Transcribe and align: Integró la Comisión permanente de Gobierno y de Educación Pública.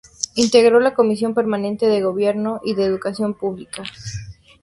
Integró 0.33 0.79
la 0.79 0.95
Comisión 0.95 1.35
permanente 1.35 1.85
de 1.85 2.01
Gobierno 2.01 2.59
y 2.63 2.73
de 2.73 2.85
Educación 2.85 3.35
Pública. 3.35 3.83